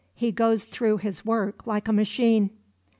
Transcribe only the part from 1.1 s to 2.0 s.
work like a